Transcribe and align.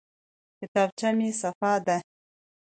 کتابچه 0.59 1.09
مې 1.17 1.29
صفا 1.41 1.73
ده. 1.85 1.97